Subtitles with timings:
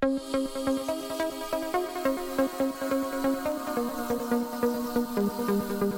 [0.00, 0.22] Thank
[5.82, 5.97] you.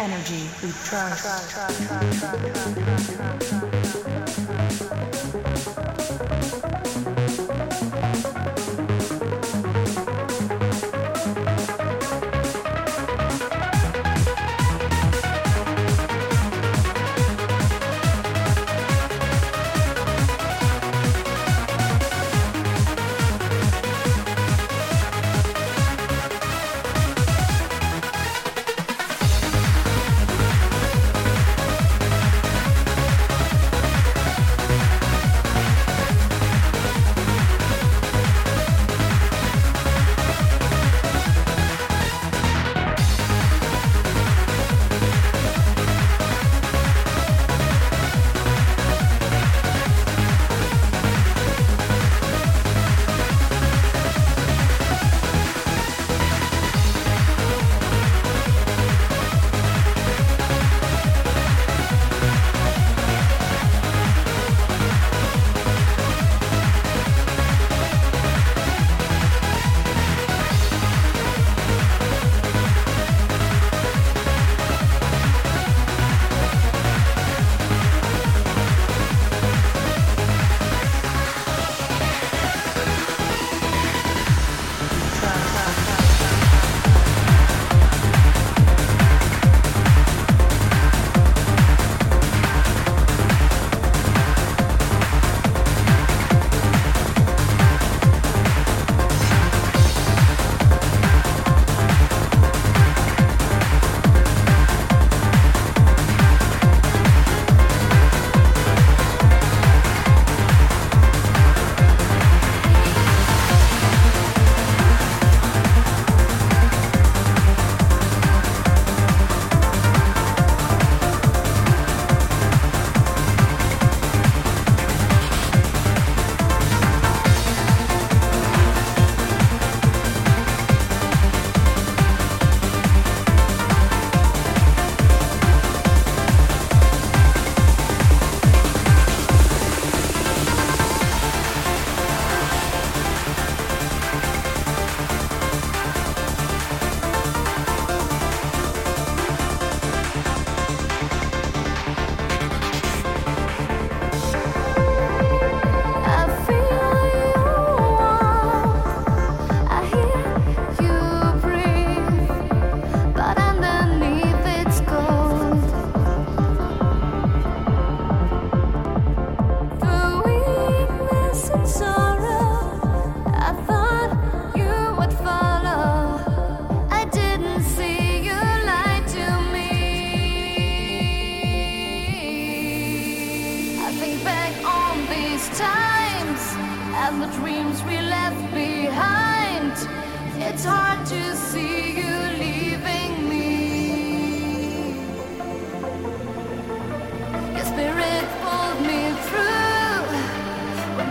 [0.00, 1.50] energy, we trust.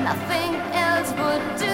[0.09, 1.68] Nothing else would do.